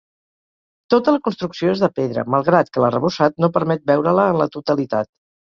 [0.93, 5.15] Tota la construcció és de pedra, malgrat que l'arrebossat no permet veure-la en la totalitat.